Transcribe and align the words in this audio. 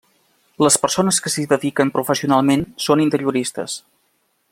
Les 0.67 0.77
persones 0.85 1.19
que 1.25 1.31
s'hi 1.33 1.45
dediquen 1.51 1.91
professionalment 1.97 2.65
són 2.87 3.05
interioristes. 3.05 3.77